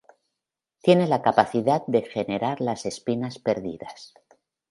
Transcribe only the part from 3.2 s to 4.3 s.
perdidas.